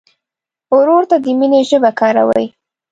ورور 0.77 1.03
ته 1.09 1.15
د 1.23 1.25
مینې 1.39 1.61
ژبه 1.69 1.91
کاروې. 1.99 2.45